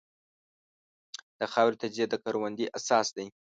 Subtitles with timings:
[1.39, 3.27] د خاورې تجزیه د کروندې اساس دی.